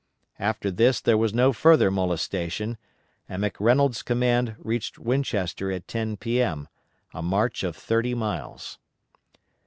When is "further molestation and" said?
1.53-3.43